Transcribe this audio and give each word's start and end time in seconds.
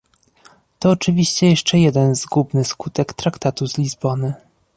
To 0.79 0.89
oczywiście 0.89 1.47
jeszcze 1.49 1.79
jeden 1.79 2.15
zgubny 2.15 2.65
skutek 2.65 3.13
Traktatu 3.13 3.67
z 3.67 3.77
Lizbony 3.77 4.33